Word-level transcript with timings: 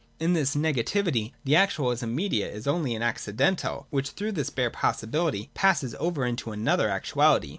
In 0.19 0.33
this 0.33 0.55
negativity, 0.55 1.31
the 1.43 1.55
actual, 1.55 1.91
as 1.91 2.01
immediate, 2.01 2.55
is 2.55 2.65
only 2.65 2.95
an 2.95 3.03
accidental 3.03 3.85
which 3.91 4.09
through 4.09 4.31
this 4.31 4.49
bare 4.49 4.71
possibihty 4.71 5.49
passes 5.53 5.93
over 5.99 6.25
into 6.25 6.51
another 6.51 6.89
actuality. 6.89 7.49